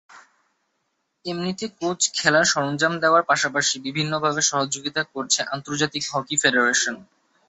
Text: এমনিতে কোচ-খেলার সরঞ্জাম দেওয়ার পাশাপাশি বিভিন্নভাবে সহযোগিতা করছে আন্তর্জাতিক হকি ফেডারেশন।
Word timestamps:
এমনিতে 1.25 1.65
কোচ-খেলার 1.79 2.45
সরঞ্জাম 2.51 2.93
দেওয়ার 3.03 3.23
পাশাপাশি 3.29 3.75
বিভিন্নভাবে 3.85 4.41
সহযোগিতা 4.49 5.01
করছে 5.13 5.39
আন্তর্জাতিক 5.53 6.03
হকি 6.11 6.35
ফেডারেশন। 6.41 6.95